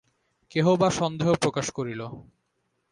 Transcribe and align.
কেহ 0.51 0.65
বা 0.75 0.89
সন্দেহ 0.89 1.29
প্রকাশ 1.33 1.67
করিল। 1.71 2.01